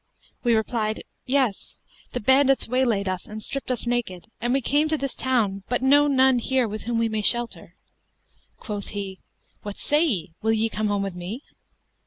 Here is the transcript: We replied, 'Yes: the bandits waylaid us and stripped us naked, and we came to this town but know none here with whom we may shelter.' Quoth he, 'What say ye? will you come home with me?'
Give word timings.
We 0.43 0.55
replied, 0.55 1.03
'Yes: 1.27 1.77
the 2.13 2.19
bandits 2.19 2.67
waylaid 2.67 3.07
us 3.07 3.27
and 3.27 3.43
stripped 3.43 3.69
us 3.69 3.85
naked, 3.85 4.25
and 4.41 4.51
we 4.51 4.59
came 4.59 4.87
to 4.89 4.97
this 4.97 5.13
town 5.13 5.61
but 5.69 5.83
know 5.83 6.07
none 6.07 6.39
here 6.39 6.67
with 6.67 6.85
whom 6.85 6.97
we 6.97 7.07
may 7.07 7.21
shelter.' 7.21 7.75
Quoth 8.57 8.87
he, 8.97 9.19
'What 9.61 9.77
say 9.77 10.03
ye? 10.03 10.33
will 10.41 10.53
you 10.53 10.71
come 10.71 10.87
home 10.87 11.03
with 11.03 11.13
me?' 11.13 11.43